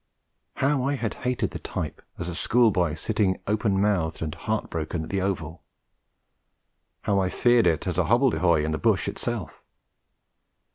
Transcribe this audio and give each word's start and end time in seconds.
How 0.55 0.81
I 0.81 0.95
had 0.95 1.13
hated 1.29 1.51
the 1.51 1.59
type 1.59 2.01
as 2.17 2.27
a 2.27 2.33
schoolboy 2.33 2.95
sitting 2.95 3.37
open 3.45 3.79
mouthed 3.79 4.23
and 4.23 4.33
heart 4.33 4.67
broken 4.71 5.03
at 5.03 5.09
the 5.11 5.21
Oval! 5.21 5.61
How 7.03 7.19
I 7.19 7.29
had 7.29 7.37
feared 7.37 7.67
it 7.67 7.85
as 7.85 7.99
a 7.99 8.05
hobble 8.05 8.31
de 8.31 8.39
hoy 8.39 8.65
in 8.65 8.71
the 8.71 8.79
bush 8.79 9.07
itself! 9.07 9.61